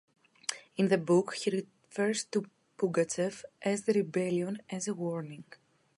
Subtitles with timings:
[0.77, 5.43] In the book, he refers to Pugachev and the rebellion as a warning.